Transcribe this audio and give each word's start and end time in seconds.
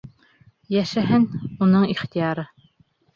Йәшәһен, 0.75 1.27
уның 1.65 1.85
ихтыяры. 1.97 2.47